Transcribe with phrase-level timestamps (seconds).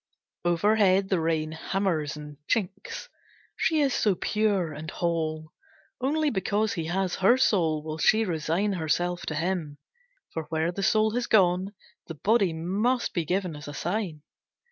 [0.43, 3.07] Overhead, the rain hammers and chinks.
[3.55, 5.53] She is so pure and whole.
[6.03, 9.77] Only because he has her soul will she resign herself to him,
[10.33, 11.75] for where the soul has gone,
[12.07, 14.23] the body must be given as a sign.